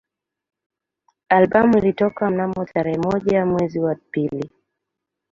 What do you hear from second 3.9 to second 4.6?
pili